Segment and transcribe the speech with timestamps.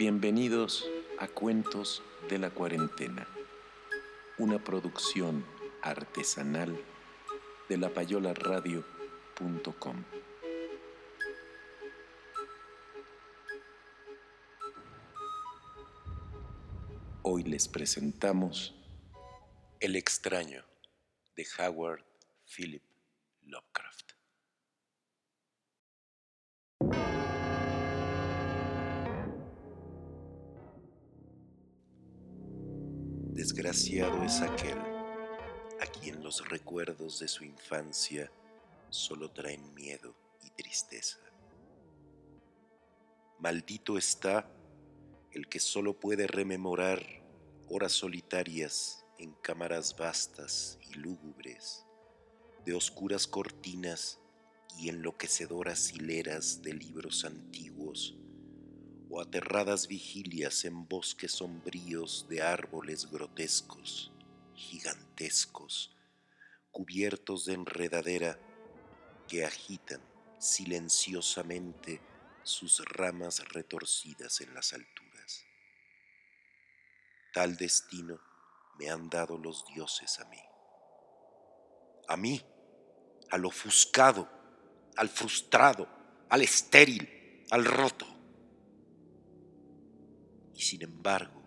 [0.00, 3.28] Bienvenidos a Cuentos de la Cuarentena,
[4.38, 5.44] una producción
[5.82, 6.82] artesanal
[7.68, 10.04] de lapayolaradio.com.
[17.20, 18.74] Hoy les presentamos
[19.80, 20.64] El extraño
[21.36, 22.06] de Howard
[22.46, 22.82] Philip
[23.42, 24.19] Lovecraft.
[33.50, 34.78] Desgraciado es aquel
[35.80, 38.30] a quien los recuerdos de su infancia
[38.90, 41.18] solo traen miedo y tristeza.
[43.40, 44.48] Maldito está
[45.32, 47.04] el que solo puede rememorar
[47.68, 51.84] horas solitarias en cámaras vastas y lúgubres,
[52.64, 54.20] de oscuras cortinas
[54.78, 58.16] y enloquecedoras hileras de libros antiguos
[59.10, 64.12] o aterradas vigilias en bosques sombríos de árboles grotescos,
[64.54, 65.96] gigantescos,
[66.70, 68.38] cubiertos de enredadera
[69.26, 70.00] que agitan
[70.38, 72.00] silenciosamente
[72.44, 75.44] sus ramas retorcidas en las alturas.
[77.34, 78.20] Tal destino
[78.78, 80.40] me han dado los dioses a mí.
[82.06, 82.40] A mí,
[83.30, 84.28] al ofuscado,
[84.96, 85.88] al frustrado,
[86.28, 88.19] al estéril, al roto
[90.60, 91.40] y sin embargo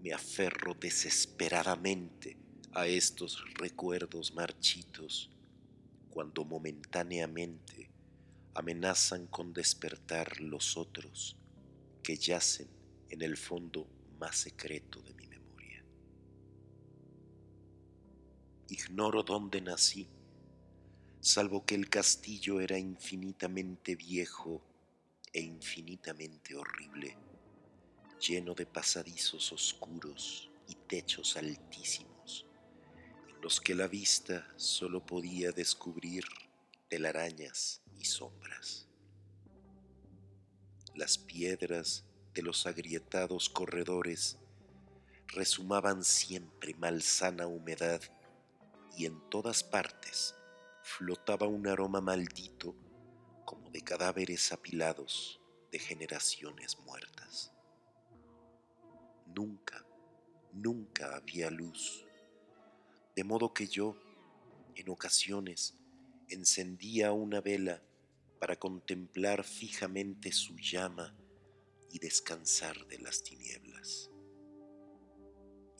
[0.00, 2.36] me aferro desesperadamente
[2.72, 5.28] a estos recuerdos marchitos
[6.08, 7.90] cuando momentáneamente
[8.54, 11.36] amenazan con despertar los otros
[12.00, 12.68] que yacen
[13.08, 13.88] en el fondo
[14.20, 15.84] más secreto de mi memoria.
[18.68, 20.06] Ignoro dónde nací,
[21.18, 24.62] salvo que el castillo era infinitamente viejo
[25.32, 27.25] e infinitamente horrible
[28.20, 32.46] lleno de pasadizos oscuros y techos altísimos,
[33.28, 36.24] en los que la vista solo podía descubrir
[36.88, 38.88] telarañas y sombras.
[40.94, 42.04] Las piedras
[42.34, 44.38] de los agrietados corredores
[45.28, 48.00] resumaban siempre malsana humedad
[48.96, 50.34] y en todas partes
[50.82, 52.74] flotaba un aroma maldito
[53.44, 55.40] como de cadáveres apilados
[55.70, 57.55] de generaciones muertas.
[59.36, 59.84] Nunca,
[60.54, 62.06] nunca había luz,
[63.14, 63.94] de modo que yo,
[64.74, 65.74] en ocasiones,
[66.30, 67.82] encendía una vela
[68.40, 71.14] para contemplar fijamente su llama
[71.90, 74.10] y descansar de las tinieblas.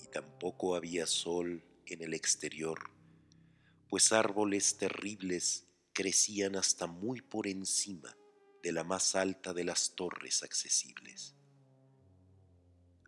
[0.01, 2.79] Y tampoco había sol en el exterior,
[3.89, 8.15] pues árboles terribles crecían hasta muy por encima
[8.63, 11.36] de la más alta de las torres accesibles.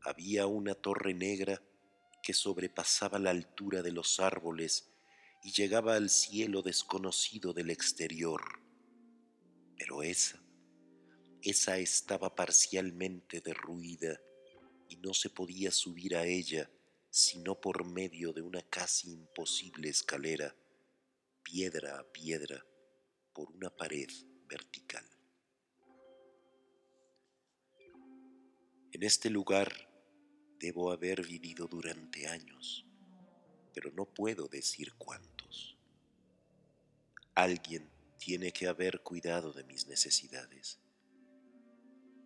[0.03, 1.63] Había una torre negra
[2.23, 4.91] que sobrepasaba la altura de los árboles
[5.43, 8.43] y llegaba al cielo desconocido del exterior.
[9.77, 10.43] Pero esa,
[11.43, 14.21] esa estaba parcialmente derruida
[14.89, 16.71] y no se podía subir a ella
[17.11, 20.55] sino por medio de una casi imposible escalera,
[21.43, 22.65] piedra a piedra,
[23.33, 24.09] por una pared
[24.47, 25.05] vertical.
[28.93, 29.88] En este lugar
[30.59, 32.85] debo haber vivido durante años,
[33.73, 35.77] pero no puedo decir cuántos.
[37.35, 37.89] Alguien
[38.19, 40.81] tiene que haber cuidado de mis necesidades,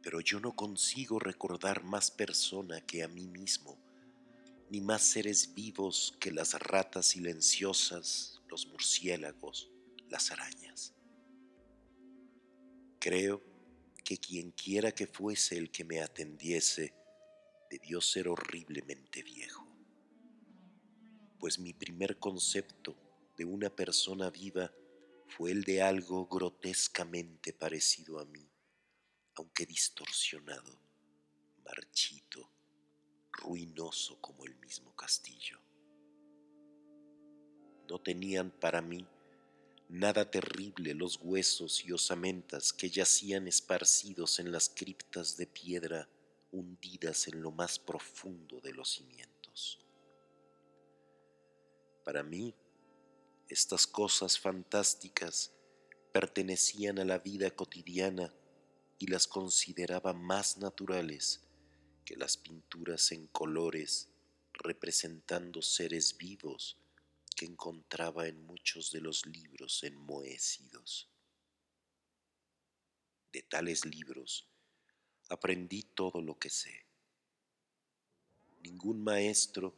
[0.02, 3.78] pero yo no consigo recordar más persona que a mí mismo,
[4.70, 9.70] ni más seres vivos que las ratas silenciosas, los murciélagos,
[10.08, 10.94] las arañas.
[12.98, 13.42] Creo
[14.02, 16.94] que quien quiera que fuese el que me atendiese,
[17.72, 19.66] debió ser horriblemente viejo,
[21.38, 22.94] pues mi primer concepto
[23.38, 24.70] de una persona viva
[25.26, 28.46] fue el de algo grotescamente parecido a mí,
[29.36, 30.78] aunque distorsionado,
[31.64, 32.46] marchito,
[33.32, 35.58] ruinoso como el mismo castillo.
[37.88, 39.08] No tenían para mí
[39.88, 46.06] nada terrible los huesos y osamentas que yacían esparcidos en las criptas de piedra
[46.52, 49.80] hundidas en lo más profundo de los cimientos.
[52.04, 52.54] Para mí,
[53.48, 55.52] estas cosas fantásticas
[56.12, 58.32] pertenecían a la vida cotidiana
[58.98, 61.40] y las consideraba más naturales
[62.04, 64.08] que las pinturas en colores
[64.52, 66.78] representando seres vivos
[67.34, 71.08] que encontraba en muchos de los libros enmohecidos.
[73.32, 74.51] De tales libros
[75.32, 76.86] aprendí todo lo que sé.
[78.62, 79.74] Ningún maestro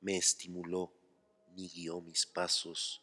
[0.00, 0.92] me estimuló
[1.56, 3.02] ni guió mis pasos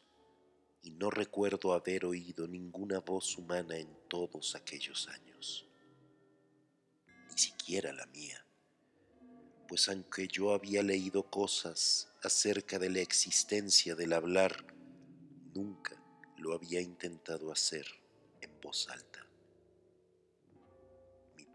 [0.81, 5.67] y no recuerdo haber oído ninguna voz humana en todos aquellos años,
[7.29, 8.45] ni siquiera la mía
[9.67, 14.65] pues aunque yo había leído cosas acerca de la existencia del hablar,
[15.53, 16.01] nunca
[16.37, 17.85] lo había intentado hacer
[18.41, 19.14] en voz alta.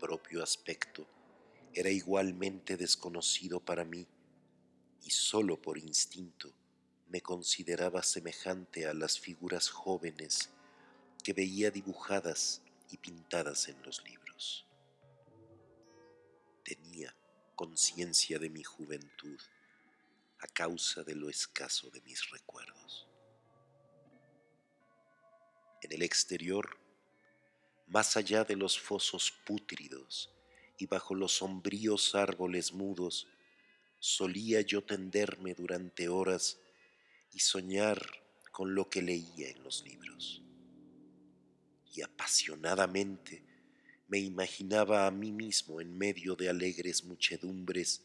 [0.01, 1.07] Propio aspecto
[1.75, 4.09] era igualmente desconocido para mí
[5.03, 6.55] y sólo por instinto
[7.09, 10.49] me consideraba semejante a las figuras jóvenes
[11.23, 14.67] que veía dibujadas y pintadas en los libros.
[16.65, 17.15] Tenía
[17.55, 19.39] conciencia de mi juventud
[20.39, 23.07] a causa de lo escaso de mis recuerdos.
[25.83, 26.80] En el exterior,
[27.91, 30.31] más allá de los fosos pútridos
[30.79, 33.27] y bajo los sombríos árboles mudos,
[33.99, 36.59] solía yo tenderme durante horas
[37.33, 38.01] y soñar
[38.53, 40.43] con lo que leía en los libros.
[41.93, 43.45] Y apasionadamente
[44.07, 48.03] me imaginaba a mí mismo en medio de alegres muchedumbres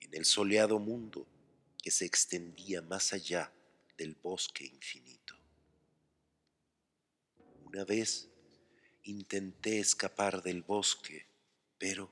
[0.00, 1.26] en el soleado mundo
[1.82, 3.50] que se extendía más allá
[3.96, 5.34] del bosque infinito.
[7.64, 8.30] Una vez
[9.04, 11.28] intenté escapar del bosque,
[11.78, 12.10] pero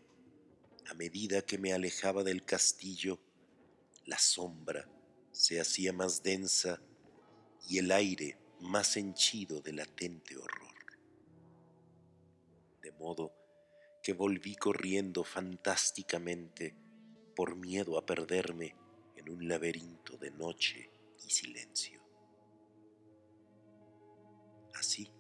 [0.87, 3.21] a medida que me alejaba del castillo,
[4.06, 4.89] la sombra
[5.31, 6.81] se hacía más densa
[7.69, 10.73] y el aire más henchido de latente horror
[13.03, 13.35] modo
[14.03, 16.77] que volví corriendo fantásticamente
[17.35, 18.77] por miedo a perderme
[19.17, 20.91] en un laberinto de noche
[21.25, 22.00] y silencio.
[24.75, 25.12] Así,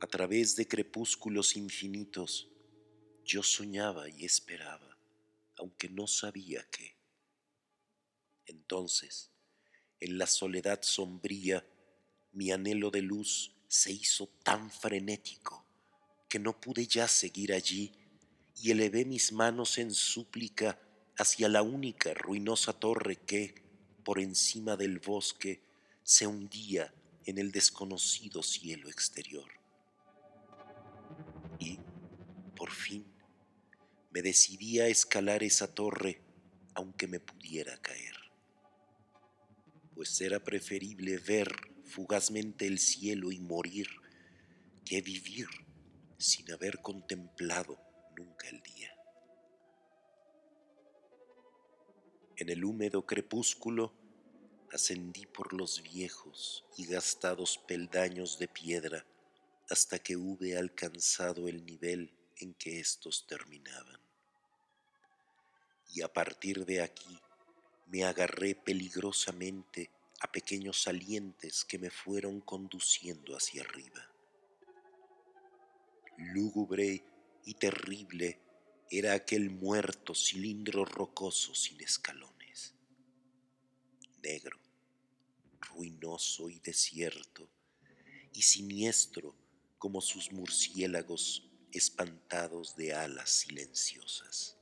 [0.00, 2.48] a través de crepúsculos infinitos,
[3.24, 4.96] yo soñaba y esperaba,
[5.56, 6.94] aunque no sabía qué.
[8.46, 9.30] Entonces,
[10.00, 11.66] en la soledad sombría,
[12.32, 15.64] mi anhelo de luz se hizo tan frenético
[16.28, 17.92] que no pude ya seguir allí
[18.56, 20.78] y elevé mis manos en súplica
[21.16, 23.54] hacia la única ruinosa torre que,
[24.04, 25.60] por encima del bosque,
[26.02, 26.94] se hundía
[27.24, 29.57] en el desconocido cielo exterior.
[34.10, 36.22] Me decidí a escalar esa torre
[36.74, 38.14] aunque me pudiera caer,
[39.94, 41.50] pues era preferible ver
[41.84, 43.88] fugazmente el cielo y morir
[44.84, 45.48] que vivir
[46.18, 47.78] sin haber contemplado
[48.16, 48.94] nunca el día.
[52.36, 53.92] En el húmedo crepúsculo
[54.72, 59.04] ascendí por los viejos y gastados peldaños de piedra
[59.68, 64.00] hasta que hube alcanzado el nivel en que éstos terminaban.
[65.90, 67.18] Y a partir de aquí
[67.86, 69.90] me agarré peligrosamente
[70.20, 74.08] a pequeños salientes que me fueron conduciendo hacia arriba
[76.18, 77.04] lúgubre
[77.44, 78.40] y terrible
[78.90, 82.74] era aquel muerto cilindro rocoso sin escalones,
[84.22, 84.58] negro,
[85.60, 87.48] ruinoso y desierto,
[88.32, 89.34] y siniestro
[89.78, 94.56] como sus murciélagos espantados de alas silenciosas.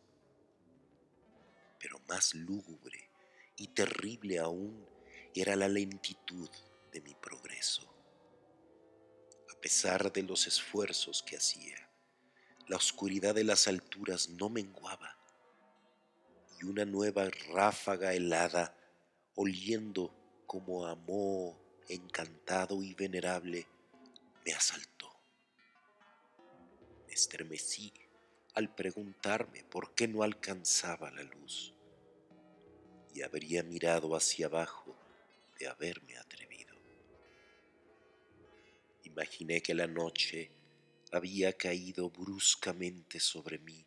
[1.78, 3.10] Pero más lúgubre
[3.56, 4.86] y terrible aún
[5.34, 6.50] era la lentitud
[6.92, 7.96] de mi progreso
[9.56, 11.76] a pesar de los esfuerzos que hacía.
[12.68, 15.16] La oscuridad de las alturas no menguaba
[16.60, 18.76] y una nueva ráfaga helada,
[19.34, 20.14] oliendo
[20.46, 21.58] como a moho
[21.88, 23.66] encantado y venerable,
[24.44, 24.95] me asaltó.
[27.16, 27.90] Me estremecí
[28.56, 31.73] al preguntarme por qué no alcanzaba la luz
[33.14, 34.94] y habría mirado hacia abajo
[35.58, 36.76] de haberme atrevido.
[39.04, 40.50] Imaginé que la noche
[41.11, 43.87] había caído bruscamente sobre mí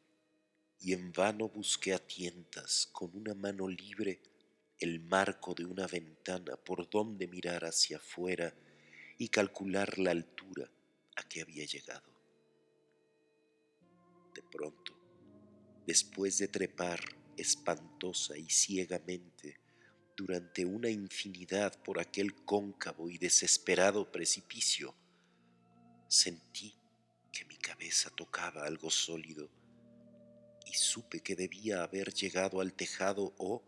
[0.80, 4.22] y en vano busqué a tientas con una mano libre
[4.80, 8.52] el marco de una ventana por donde mirar hacia afuera
[9.20, 10.68] y calcular la altura
[11.16, 12.19] a que había llegado.
[14.40, 14.94] De pronto,
[15.86, 17.02] después de trepar
[17.36, 19.60] espantosa y ciegamente
[20.16, 24.96] durante una infinidad por aquel cóncavo y desesperado precipicio,
[26.08, 26.74] sentí
[27.34, 29.50] que mi cabeza tocaba algo sólido
[30.66, 33.62] y supe que debía haber llegado al tejado o,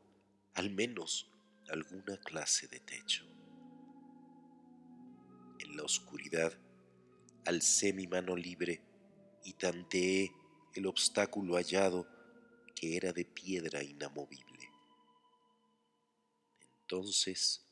[0.53, 1.29] al menos,
[1.67, 3.25] alguna clase de techo.
[5.59, 6.57] En la oscuridad,
[7.43, 8.81] alcé mi mano libre
[9.43, 10.31] y tanteé
[10.73, 12.07] el obstáculo hallado
[12.75, 14.69] que era de piedra inamovible.
[16.81, 17.65] Entonces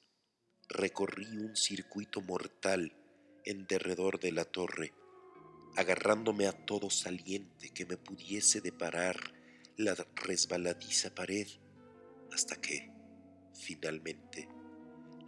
[0.67, 2.95] recorrí un circuito mortal
[3.43, 4.93] en derredor de la torre,
[5.75, 9.17] agarrándome a todo saliente que me pudiese deparar
[9.77, 11.47] la resbaladiza pared,
[12.31, 12.91] hasta que,
[13.53, 14.47] finalmente,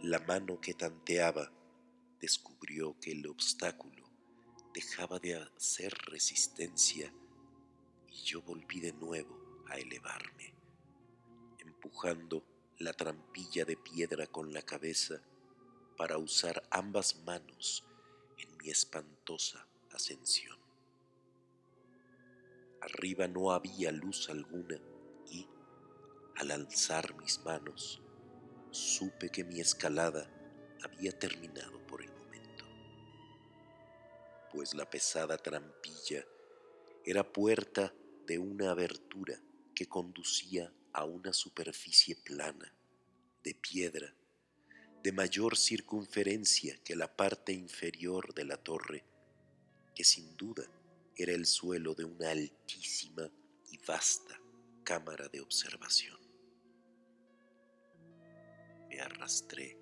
[0.02, 1.52] la mano que tanteaba
[2.20, 4.08] descubrió que el obstáculo
[4.72, 7.12] dejaba de hacer resistencia
[8.12, 10.54] y yo volví de nuevo a elevarme,
[11.58, 12.44] empujando
[12.78, 15.22] la trampilla de piedra con la cabeza
[15.96, 17.86] para usar ambas manos
[18.38, 20.58] en mi espantosa ascensión.
[22.80, 24.78] Arriba no había luz alguna
[25.30, 25.48] y,
[26.36, 28.02] al alzar mis manos,
[28.70, 30.28] supe que mi escalada
[30.82, 32.64] había terminado por el momento,
[34.50, 36.26] pues la pesada trampilla
[37.04, 37.94] era puerta
[38.26, 39.40] de una abertura
[39.74, 42.74] que conducía a una superficie plana,
[43.42, 44.14] de piedra,
[45.02, 49.04] de mayor circunferencia que la parte inferior de la torre,
[49.94, 50.64] que sin duda
[51.16, 53.30] era el suelo de una altísima
[53.70, 54.40] y vasta
[54.84, 56.18] cámara de observación.
[58.88, 59.78] Me arrastré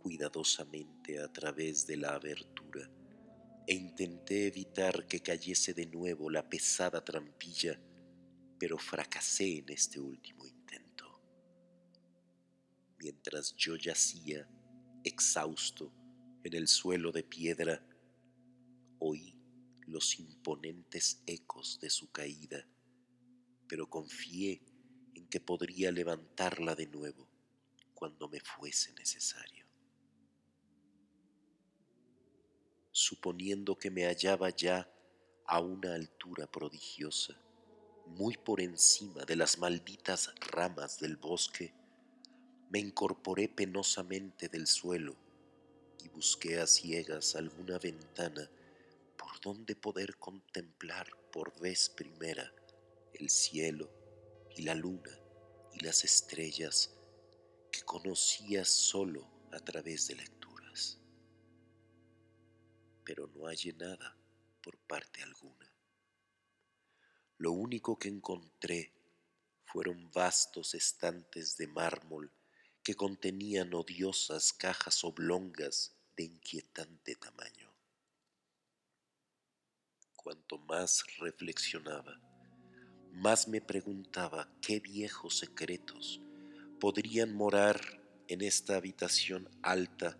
[0.00, 2.55] cuidadosamente a través de la abertura
[3.66, 7.80] e intenté evitar que cayese de nuevo la pesada trampilla,
[8.58, 11.20] pero fracasé en este último intento.
[12.98, 14.48] Mientras yo yacía,
[15.02, 15.92] exhausto,
[16.44, 17.84] en el suelo de piedra,
[19.00, 19.34] oí
[19.86, 22.68] los imponentes ecos de su caída,
[23.68, 24.62] pero confié
[25.14, 27.28] en que podría levantarla de nuevo
[27.94, 29.65] cuando me fuese necesario.
[32.96, 34.90] Suponiendo que me hallaba ya
[35.44, 37.38] a una altura prodigiosa,
[38.06, 41.74] muy por encima de las malditas ramas del bosque,
[42.70, 45.14] me incorporé penosamente del suelo
[46.02, 48.50] y busqué a ciegas alguna ventana
[49.18, 52.50] por donde poder contemplar por vez primera
[53.12, 53.90] el cielo
[54.56, 55.20] y la luna
[55.74, 56.96] y las estrellas
[57.70, 60.35] que conocía solo a través de lecturas
[63.06, 64.16] pero no hallé nada
[64.60, 65.72] por parte alguna.
[67.38, 68.92] Lo único que encontré
[69.64, 72.32] fueron vastos estantes de mármol
[72.82, 77.72] que contenían odiosas cajas oblongas de inquietante tamaño.
[80.16, 82.20] Cuanto más reflexionaba,
[83.12, 86.20] más me preguntaba qué viejos secretos
[86.80, 87.80] podrían morar
[88.28, 90.18] en esta habitación alta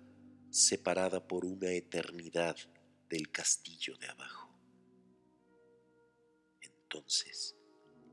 [0.51, 2.57] separada por una eternidad
[3.09, 4.53] del castillo de abajo.
[6.61, 7.57] Entonces,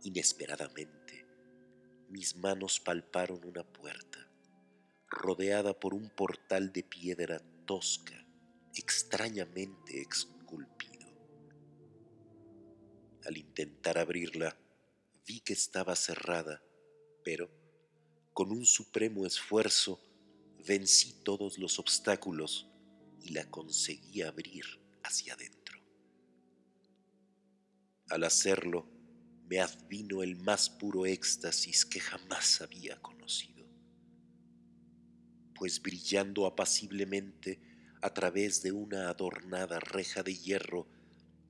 [0.03, 1.25] inesperadamente,
[2.09, 4.29] mis manos palparon una puerta,
[5.07, 8.27] rodeada por un portal de piedra tosca,
[8.75, 11.07] extrañamente esculpido.
[13.25, 14.57] Al intentar abrirla,
[15.25, 16.61] vi que estaba cerrada,
[17.23, 17.49] pero,
[18.33, 19.99] con un supremo esfuerzo,
[20.67, 22.67] vencí todos los obstáculos
[23.21, 25.81] y la conseguí abrir hacia adentro.
[28.09, 28.87] Al hacerlo,
[29.47, 33.65] me advino el más puro éxtasis que jamás había conocido,
[35.55, 37.59] pues brillando apaciblemente
[38.01, 40.87] a través de una adornada reja de hierro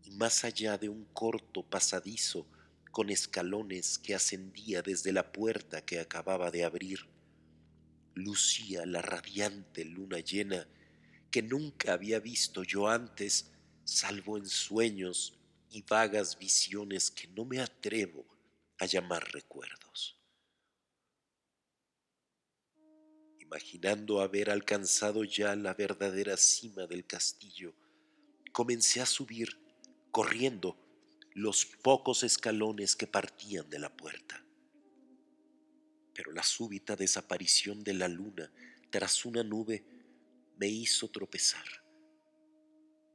[0.03, 2.48] y más allá de un corto pasadizo
[2.91, 7.07] con escalones que ascendía desde la puerta que acababa de abrir,
[8.13, 10.67] lucía la radiante luna llena
[11.33, 13.49] que nunca había visto yo antes,
[13.83, 15.33] salvo en sueños
[15.71, 18.23] y vagas visiones que no me atrevo
[18.77, 20.15] a llamar recuerdos.
[23.39, 27.73] Imaginando haber alcanzado ya la verdadera cima del castillo,
[28.51, 29.57] comencé a subir
[30.11, 30.77] corriendo
[31.33, 34.45] los pocos escalones que partían de la puerta.
[36.13, 38.53] Pero la súbita desaparición de la luna
[38.91, 39.92] tras una nube
[40.57, 41.65] me hizo tropezar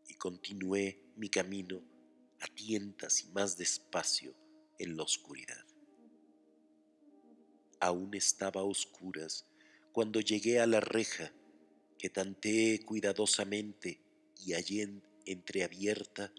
[0.07, 1.83] y continué mi camino
[2.40, 4.35] a tientas y más despacio
[4.78, 5.64] en la oscuridad.
[7.80, 9.47] Aún estaba a oscuras
[9.92, 11.33] cuando llegué a la reja
[11.99, 14.00] que tanteé cuidadosamente
[14.37, 16.33] y hallé entreabierta,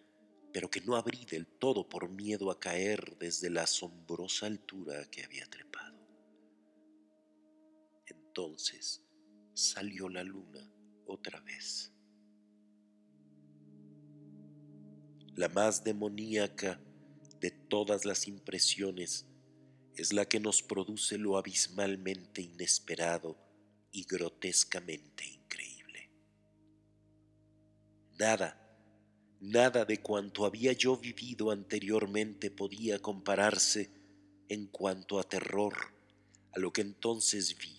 [0.54, 5.24] pero que no abrí del todo por miedo a caer desde la asombrosa altura que
[5.24, 6.00] había trepado.
[8.08, 9.04] Entonces
[9.54, 10.72] salió la luna
[11.10, 11.92] otra vez.
[15.36, 16.80] La más demoníaca
[17.40, 19.26] de todas las impresiones
[19.96, 23.38] es la que nos produce lo abismalmente inesperado
[23.92, 26.10] y grotescamente increíble.
[28.20, 28.78] Nada,
[29.40, 33.90] nada de cuanto había yo vivido anteriormente podía compararse
[34.50, 35.74] en cuanto a terror
[36.54, 37.79] a lo que entonces vi,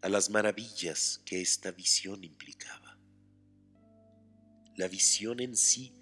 [0.00, 2.98] a las maravillas que esta visión implicaba.
[4.76, 5.92] La visión en sí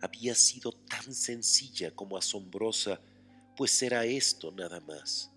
[0.00, 3.00] había sido tan sencilla como asombrosa,
[3.56, 5.30] pues era esto nada más.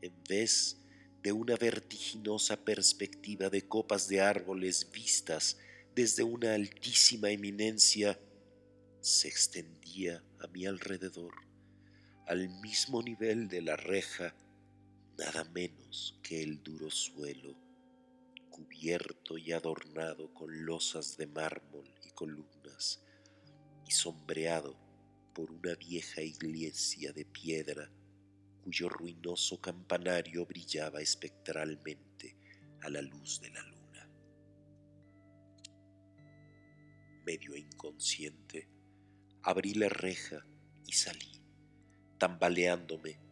[0.00, 0.78] En vez
[1.22, 5.58] de una vertiginosa perspectiva de copas de árboles vistas
[5.94, 8.18] desde una altísima eminencia,
[9.00, 11.34] se extendía a mi alrededor,
[12.26, 14.34] al mismo nivel de la reja,
[15.18, 17.56] nada menos que el duro suelo,
[18.50, 23.04] cubierto y adornado con losas de mármol y columnas,
[23.86, 24.76] y sombreado
[25.34, 27.90] por una vieja iglesia de piedra
[28.62, 32.36] cuyo ruinoso campanario brillaba espectralmente
[32.80, 34.08] a la luz de la luna.
[37.26, 38.68] Medio inconsciente,
[39.42, 40.46] abrí la reja
[40.86, 41.42] y salí,
[42.18, 43.23] tambaleándome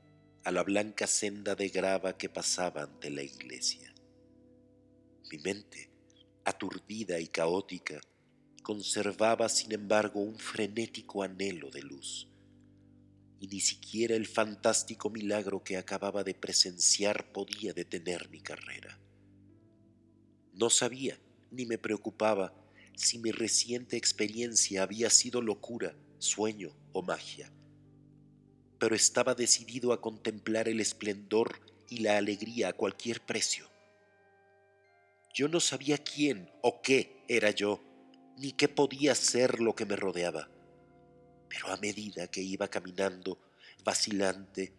[0.44, 3.94] a la blanca senda de grava que pasaba ante la iglesia.
[5.30, 5.90] Mi mente,
[6.44, 8.00] aturdida y caótica,
[8.62, 12.28] conservaba sin embargo un frenético anhelo de luz
[13.42, 19.00] y ni siquiera el fantástico milagro que acababa de presenciar podía detener mi carrera.
[20.54, 21.18] No sabía
[21.50, 22.54] ni me preocupaba
[22.94, 27.52] si mi reciente experiencia había sido locura, sueño o magia,
[28.82, 33.70] pero estaba decidido a contemplar el esplendor y la alegría a cualquier precio.
[35.32, 37.80] Yo no sabía quién o qué era yo,
[38.38, 40.48] ni qué podía ser lo que me rodeaba
[41.52, 43.38] pero a medida que iba caminando,
[43.84, 44.72] vacilante,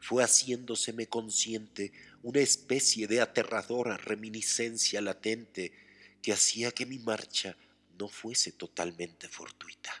[0.00, 1.92] fue haciéndoseme consciente
[2.24, 5.72] una especie de aterradora reminiscencia latente
[6.20, 7.56] que hacía que mi marcha
[7.96, 9.92] no fuese totalmente fortuita.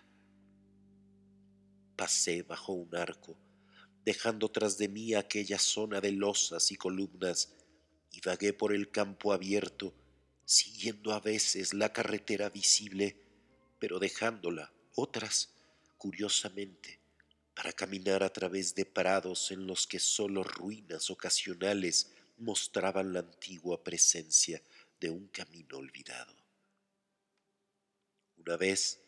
[1.94, 3.38] Pasé bajo un arco,
[4.06, 7.52] dejando tras de mí aquella zona de losas y columnas,
[8.12, 9.92] y vagué por el campo abierto,
[10.44, 13.20] siguiendo a veces la carretera visible,
[13.80, 15.52] pero dejándola otras
[15.98, 17.00] curiosamente
[17.52, 23.82] para caminar a través de prados en los que sólo ruinas ocasionales mostraban la antigua
[23.82, 24.62] presencia
[25.00, 26.32] de un camino olvidado.
[28.36, 29.00] Una vez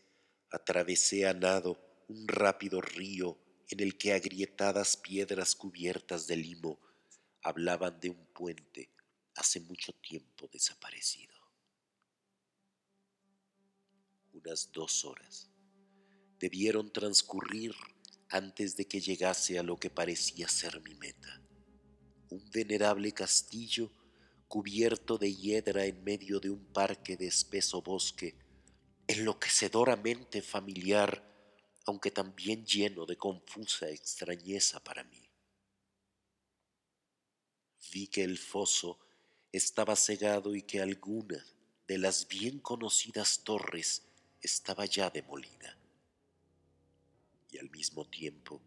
[0.51, 3.39] atravesé a nado un rápido río
[3.71, 6.81] en el que agrietadas piedras cubiertas de limo
[7.43, 8.91] hablaban de un puente
[9.35, 11.37] hace mucho tiempo desaparecido.
[14.33, 15.51] Unas dos horas
[16.39, 17.75] debieron transcurrir
[18.31, 21.43] antes de que llegase a lo que parecía ser mi meta.
[22.31, 23.91] Un venerable castillo
[24.47, 28.35] cubierto de hiedra en medio de un parque de espeso bosque,
[29.07, 31.28] enloquecedoramente familiar,
[31.89, 35.27] aunque también lleno de confusa extrañeza para mí.
[37.91, 38.99] Vi que el foso
[39.53, 41.43] estaba cegado y que alguna
[41.87, 44.03] de las bien conocidas torres
[44.43, 45.79] estaba ya demolida
[47.51, 48.61] y al mismo tiempo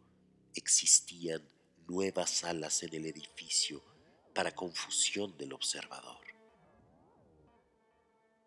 [0.56, 1.48] existían
[1.88, 3.84] nuevas salas en el edificio
[4.34, 6.26] para confusión del observador.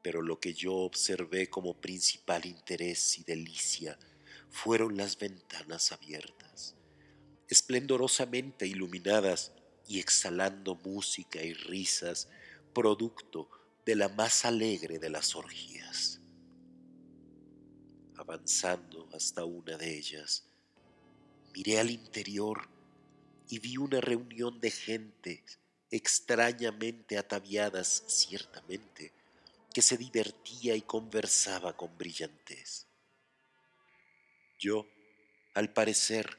[0.02, 3.96] Pero lo que yo observé como principal interés y delicia
[4.54, 6.76] fueron las ventanas abiertas,
[7.48, 9.52] esplendorosamente iluminadas
[9.86, 12.28] y exhalando música y risas,
[12.72, 13.50] producto
[13.84, 16.20] de la más alegre de las orgías
[18.16, 20.44] avanzando hasta una de ellas.
[21.54, 22.68] Miré al interior
[23.48, 25.44] y vi una reunión de gente
[25.90, 29.12] extrañamente ataviadas ciertamente,
[29.72, 32.86] que se divertía y conversaba con brillantez.
[34.64, 34.88] Yo,
[35.52, 36.38] al parecer,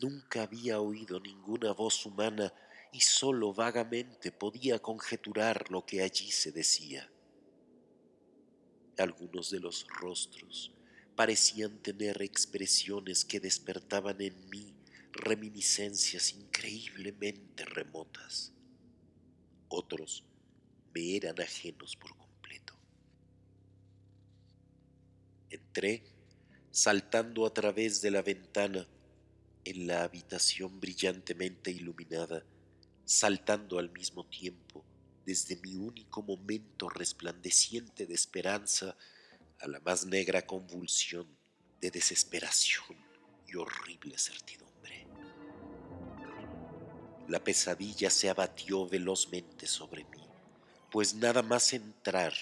[0.00, 2.54] nunca había oído ninguna voz humana
[2.90, 7.12] y sólo vagamente podía conjeturar lo que allí se decía.
[8.96, 10.72] Algunos de los rostros
[11.14, 14.74] parecían tener expresiones que despertaban en mí
[15.12, 18.54] reminiscencias increíblemente remotas.
[19.68, 20.24] Otros
[20.94, 22.72] me eran ajenos por completo.
[25.50, 26.09] Entré
[26.70, 28.86] saltando a través de la ventana
[29.64, 32.44] en la habitación brillantemente iluminada,
[33.04, 34.84] saltando al mismo tiempo
[35.26, 38.96] desde mi único momento resplandeciente de esperanza
[39.58, 41.26] a la más negra convulsión
[41.80, 42.96] de desesperación
[43.46, 45.06] y horrible certidumbre.
[47.28, 50.24] La pesadilla se abatió velozmente sobre mí,
[50.90, 52.32] pues nada más entrar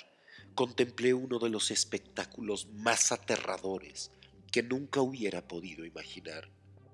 [0.54, 4.10] contemplé uno de los espectáculos más aterradores
[4.58, 6.50] que nunca hubiera podido imaginar.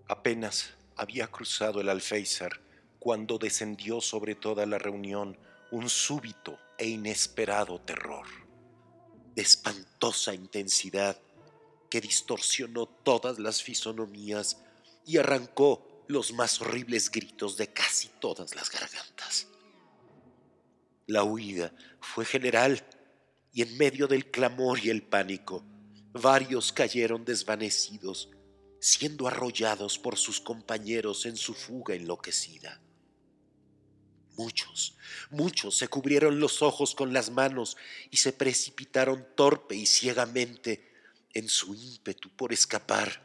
[0.07, 2.61] Apenas había cruzado el alféizar
[2.99, 5.39] cuando descendió sobre toda la reunión
[5.71, 8.27] un súbito e inesperado terror,
[9.35, 11.19] de espantosa intensidad
[11.89, 14.63] que distorsionó todas las fisonomías
[15.07, 19.49] y arrancó los más horribles gritos de casi todas las gargantas.
[21.07, 22.87] La huida fue general
[23.55, 25.65] y en medio del clamor y el pánico,
[26.15, 28.31] varios cayeron desvanecidos,
[28.81, 32.81] siendo arrollados por sus compañeros en su fuga enloquecida.
[34.37, 34.97] Muchos,
[35.31, 37.77] muchos se cubrieron los ojos con las manos
[38.11, 40.93] y se precipitaron torpe y ciegamente
[41.33, 43.23] en su ímpetu por escapar,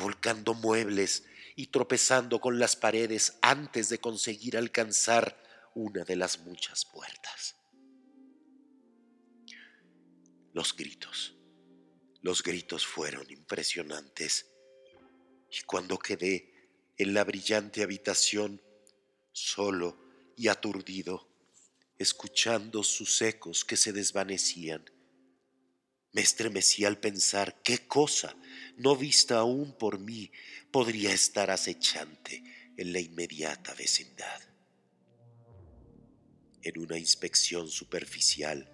[0.00, 1.24] volcando muebles
[1.56, 5.42] y tropezando con las paredes antes de conseguir alcanzar
[5.74, 7.56] una de las muchas puertas.
[10.52, 11.37] Los gritos,
[12.22, 14.46] los gritos fueron impresionantes
[15.50, 16.52] y cuando quedé
[16.96, 18.60] en la brillante habitación,
[19.32, 19.98] solo
[20.36, 21.28] y aturdido,
[21.98, 24.84] escuchando sus ecos que se desvanecían,
[26.12, 28.36] me estremecí al pensar qué cosa,
[28.76, 30.32] no vista aún por mí,
[30.70, 32.42] podría estar acechante
[32.76, 34.42] en la inmediata vecindad.
[36.62, 38.68] En una inspección superficial,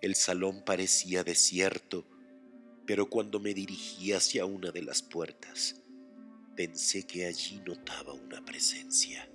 [0.00, 2.06] el salón parecía desierto,
[2.88, 5.76] pero cuando me dirigí hacia una de las puertas,
[6.56, 9.28] pensé que allí notaba una presencia,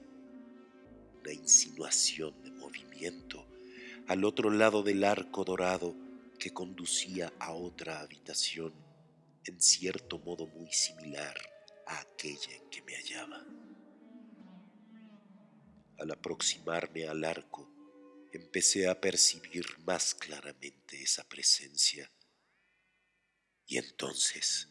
[1.20, 3.46] una insinuación de movimiento
[4.08, 5.96] al otro lado del arco dorado
[6.40, 8.74] que conducía a otra habitación,
[9.46, 11.36] en cierto modo muy similar
[11.86, 13.46] a aquella en que me hallaba.
[16.00, 17.70] Al aproximarme al arco,
[18.32, 22.10] empecé a percibir más claramente esa presencia.
[23.68, 24.68] Y entonces,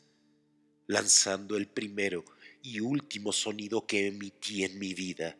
[0.86, 2.24] lanzando el primero
[2.62, 5.36] y último sonido que emití en mi vida,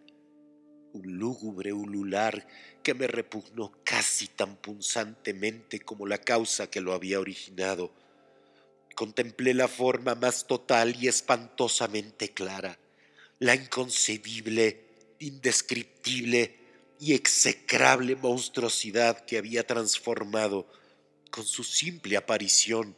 [0.92, 2.46] un lúgubre ulular
[2.82, 7.92] que me repugnó casi tan punzantemente como la causa que lo había originado.
[8.94, 12.78] Contemplé la forma más total y espantosamente clara,
[13.38, 14.84] la inconcebible,
[15.18, 16.58] indescriptible
[17.00, 20.70] y execrable monstruosidad que había transformado
[21.30, 22.94] con su simple aparición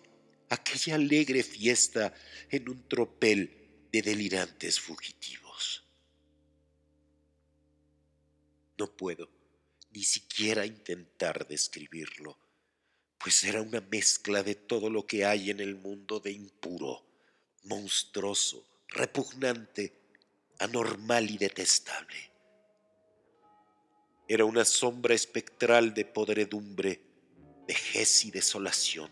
[0.55, 2.15] aquella alegre fiesta
[2.51, 5.85] en un tropel de delirantes fugitivos.
[8.79, 9.29] No puedo
[9.93, 12.39] ni siquiera intentar describirlo,
[13.19, 17.07] pues era una mezcla de todo lo que hay en el mundo de impuro,
[17.63, 19.93] monstruoso, repugnante,
[20.59, 22.35] anormal y detestable
[24.27, 27.01] era una sombra espectral de podredumbre,
[27.69, 29.11] vejez y desolación,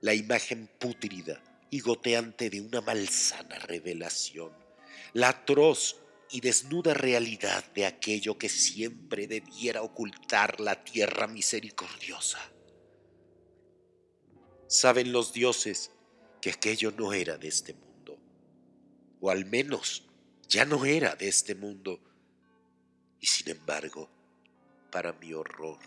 [0.00, 4.52] la imagen pútrida y goteante de una malsana revelación,
[5.12, 5.96] la atroz
[6.30, 12.40] y desnuda realidad de aquello que siempre debiera ocultar la tierra misericordiosa.
[14.68, 15.92] Saben los dioses
[16.40, 18.18] que aquello no era de este mundo,
[19.20, 20.04] o al menos
[20.48, 22.00] ya no era de este mundo,
[23.20, 24.10] y sin embargo,
[24.90, 25.78] para mi horror,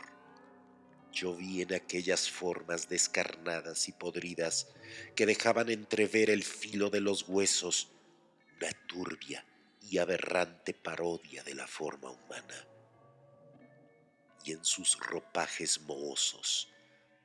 [1.12, 4.68] yo vi en aquellas formas descarnadas y podridas
[5.16, 7.90] que dejaban entrever el filo de los huesos
[8.60, 9.46] una turbia
[9.82, 12.68] y aberrante parodia de la forma humana.
[14.44, 16.70] Y en sus ropajes mohosos,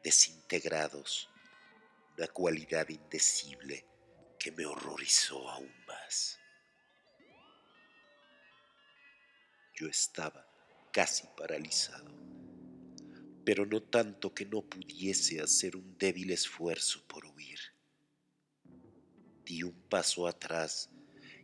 [0.02, 1.28] desintegrados,
[2.16, 3.84] una cualidad indecible
[4.38, 6.38] que me horrorizó aún más.
[9.74, 10.46] Yo estaba
[10.92, 12.12] casi paralizado,
[13.44, 17.58] pero no tanto que no pudiese hacer un débil esfuerzo por huir.
[19.44, 20.90] Di un paso atrás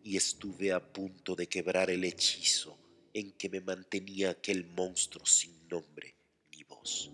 [0.02, 2.78] y estuve a punto de quebrar el hechizo
[3.12, 6.14] en que me mantenía aquel monstruo sin nombre
[6.52, 7.10] ni voz.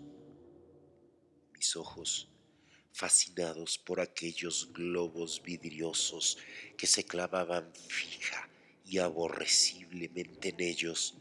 [1.52, 2.28] Mis ojos,
[2.92, 6.38] fascinados por aquellos globos vidriosos
[6.76, 8.48] que se clavaban fija
[8.84, 11.16] y aborreciblemente en ellos,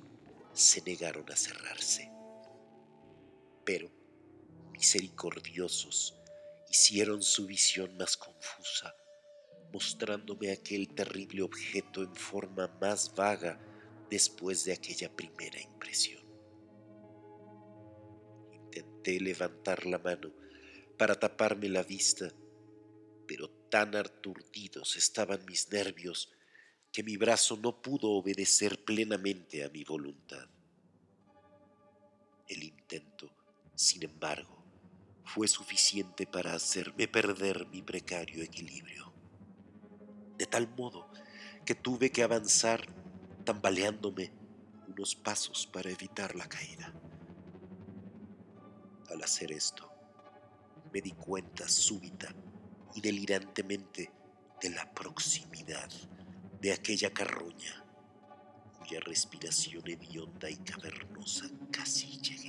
[0.53, 2.14] se negaron a cerrarse.
[3.65, 3.91] Pero,
[4.71, 6.15] misericordiosos,
[6.69, 8.95] hicieron su visión más confusa,
[9.73, 13.59] mostrándome aquel terrible objeto en forma más vaga
[14.09, 16.23] después de aquella primera impresión.
[18.51, 20.31] Intenté levantar la mano
[20.97, 22.31] para taparme la vista,
[23.27, 26.31] pero tan aturdidos estaban mis nervios
[26.91, 30.47] que mi brazo no pudo obedecer plenamente a mi voluntad.
[33.75, 34.63] Sin embargo,
[35.23, 39.11] fue suficiente para hacerme perder mi precario equilibrio,
[40.37, 41.09] de tal modo
[41.65, 42.85] que tuve que avanzar
[43.43, 44.31] tambaleándome
[44.87, 46.93] unos pasos para evitar la caída.
[49.09, 49.91] Al hacer esto,
[50.93, 52.33] me di cuenta súbita
[52.93, 54.11] y delirantemente
[54.61, 55.89] de la proximidad
[56.61, 57.83] de aquella carroña
[58.79, 62.44] cuya respiración hedionda y cavernosa casi llegué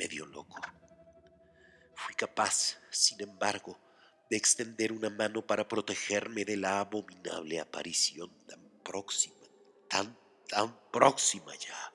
[0.00, 0.58] Medio loco,
[1.94, 3.78] fui capaz, sin embargo,
[4.30, 9.46] de extender una mano para protegerme de la abominable aparición tan próxima,
[9.90, 10.16] tan,
[10.48, 11.92] tan próxima ya.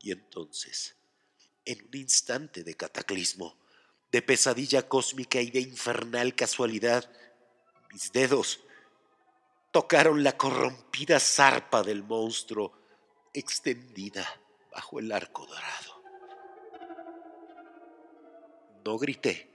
[0.00, 0.96] Y entonces,
[1.66, 3.58] en un instante de cataclismo,
[4.10, 7.12] de pesadilla cósmica y de infernal casualidad,
[7.92, 8.60] mis dedos
[9.70, 12.72] tocaron la corrompida zarpa del monstruo
[13.34, 14.26] extendida
[14.72, 15.97] bajo el arco dorado.
[18.84, 19.48] No grité,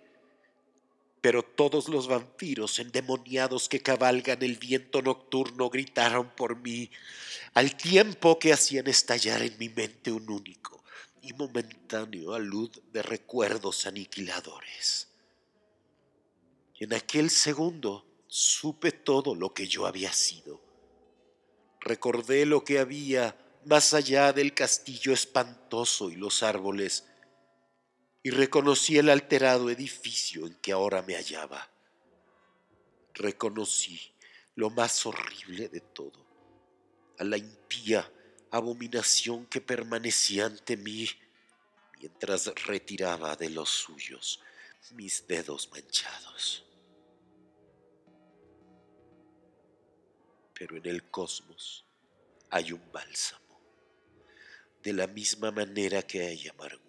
[1.22, 6.92] pero todos los vampiros endemoniados que cabalgan el viento nocturno gritaron por mí,
[7.54, 10.84] al tiempo que hacían estallar en mi mente un único
[11.22, 15.08] y momentáneo alud de recuerdos aniquiladores.
[16.78, 20.62] En aquel segundo supe todo lo que yo había sido.
[21.80, 27.06] Recordé lo que había más allá del castillo espantoso y los árboles,
[28.24, 31.70] y reconocí el alterado edificio en que ahora me hallaba.
[33.14, 34.00] Reconocí
[34.56, 36.26] lo más horrible de todo,
[37.20, 38.10] a la impía
[38.50, 41.08] abominación que permanecía ante mí
[42.00, 44.40] mientras retiraba de los suyos
[44.92, 46.64] mis dedos manchados.
[50.64, 51.84] pero en el cosmos
[52.50, 53.60] hay un bálsamo,
[54.82, 56.83] de la misma manera que hay amargura.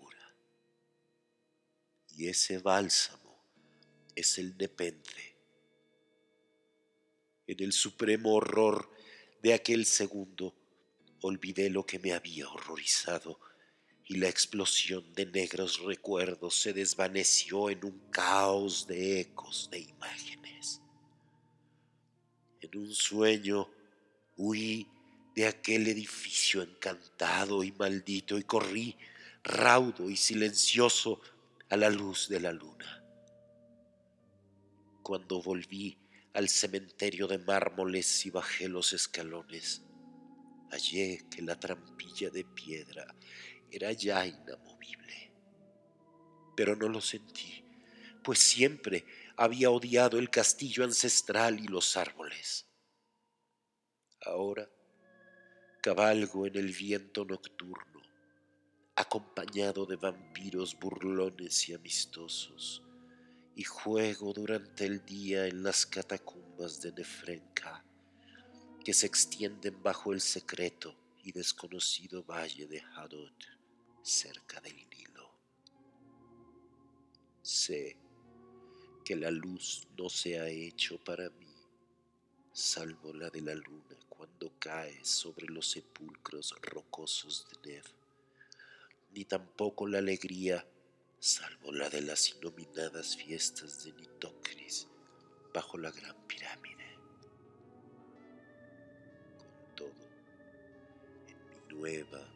[2.17, 3.43] Y ese bálsamo
[4.15, 5.37] es el nepente.
[7.47, 8.91] En el supremo horror
[9.43, 10.55] de aquel segundo,
[11.21, 13.39] olvidé lo que me había horrorizado
[14.07, 20.81] y la explosión de negros recuerdos se desvaneció en un caos de ecos de imágenes.
[22.61, 23.69] En un sueño
[24.37, 24.87] huí
[25.35, 28.97] de aquel edificio encantado y maldito y corrí
[29.43, 31.21] raudo y silencioso
[31.75, 33.05] a la luz de la luna.
[35.03, 35.99] Cuando volví
[36.33, 39.83] al cementerio de mármoles y bajé los escalones,
[40.71, 43.13] hallé que la trampilla de piedra
[43.73, 45.33] era ya inamovible.
[46.57, 47.65] Pero no lo sentí,
[48.23, 49.05] pues siempre
[49.37, 52.69] había odiado el castillo ancestral y los árboles.
[54.25, 54.71] Ahora
[55.83, 57.94] cabalgo en el viento nocturno,
[58.97, 62.83] acompañado de vampiros burlones y amistosos,
[63.57, 67.85] y juego durante el día en las catacumbas de Nefrenka,
[68.85, 73.35] que se extienden bajo el secreto y desconocido valle de Hadot,
[74.03, 75.31] cerca del Nilo.
[77.43, 77.97] Sé
[79.05, 81.55] que la luz no se ha hecho para mí,
[82.53, 87.85] salvo la de la luna cuando cae sobre los sepulcros rocosos de Nev,
[89.15, 90.67] ni tampoco la alegría,
[91.21, 94.89] salvo la de las inominadas fiestas de Nitocris
[95.53, 96.99] bajo la gran pirámide.
[99.39, 100.09] Con todo,
[101.29, 102.29] en mi nueva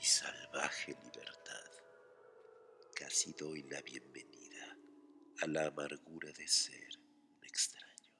[0.00, 1.70] y salvaje libertad,
[2.96, 4.76] casi doy la bienvenida
[5.40, 8.10] a la amargura de ser un extraño.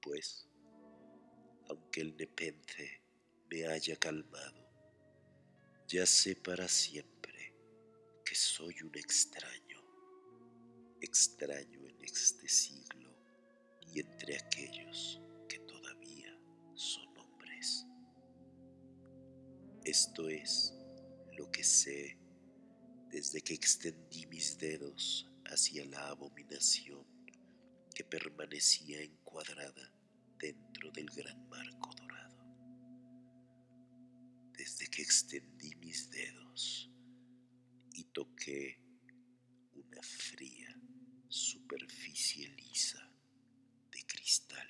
[0.00, 0.48] Pues,
[1.68, 3.02] aunque el nepente
[3.50, 4.69] me haya calmado,
[5.92, 7.52] ya sé para siempre
[8.24, 9.82] que soy un extraño
[11.00, 13.12] extraño en este siglo
[13.92, 16.32] y entre aquellos que todavía
[16.74, 17.84] son hombres.
[19.84, 20.72] Esto es
[21.36, 22.16] lo que sé
[23.10, 27.04] desde que extendí mis dedos hacia la abominación
[27.92, 29.92] que permanecía encuadrada
[30.38, 32.09] dentro del gran marco dorado.
[34.80, 36.90] Desde que extendí mis dedos
[37.92, 38.80] y toqué
[39.74, 40.74] una fría
[41.28, 43.12] superficie lisa
[43.90, 44.69] de cristal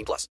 [0.00, 0.28] 18 plus.